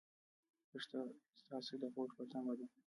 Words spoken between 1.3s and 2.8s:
ستاسو د هوډ په تمه ده.